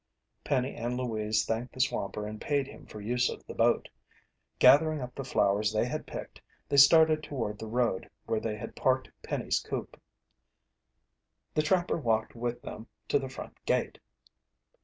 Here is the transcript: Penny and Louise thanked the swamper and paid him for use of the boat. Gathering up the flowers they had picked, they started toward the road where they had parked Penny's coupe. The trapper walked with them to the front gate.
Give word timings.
Penny 0.43 0.73
and 0.75 0.97
Louise 0.97 1.45
thanked 1.45 1.73
the 1.75 1.79
swamper 1.79 2.25
and 2.25 2.41
paid 2.41 2.65
him 2.65 2.87
for 2.87 2.99
use 2.99 3.29
of 3.29 3.45
the 3.45 3.53
boat. 3.53 3.87
Gathering 4.57 4.99
up 4.99 5.13
the 5.13 5.23
flowers 5.23 5.71
they 5.71 5.85
had 5.85 6.07
picked, 6.07 6.41
they 6.67 6.77
started 6.77 7.21
toward 7.21 7.59
the 7.59 7.67
road 7.67 8.09
where 8.25 8.39
they 8.39 8.57
had 8.57 8.75
parked 8.75 9.11
Penny's 9.21 9.59
coupe. 9.59 10.01
The 11.53 11.61
trapper 11.61 11.97
walked 11.99 12.33
with 12.33 12.63
them 12.63 12.87
to 13.09 13.19
the 13.19 13.29
front 13.29 13.63
gate. 13.67 13.99